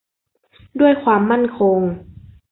[0.79, 1.79] ด้วยความมั่นคง